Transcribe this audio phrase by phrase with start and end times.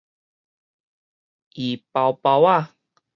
[1.53, 2.73] 奕包包仔